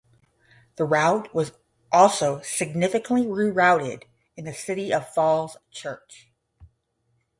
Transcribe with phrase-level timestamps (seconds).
[0.77, 1.51] The route was
[1.91, 6.31] also significantly rerouted in the city of Falls Church.